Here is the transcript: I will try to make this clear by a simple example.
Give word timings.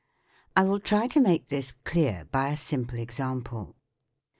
I 0.55 0.63
will 0.63 0.79
try 0.79 1.07
to 1.09 1.21
make 1.21 1.49
this 1.49 1.73
clear 1.83 2.25
by 2.31 2.47
a 2.47 2.57
simple 2.57 2.97
example. 2.97 3.75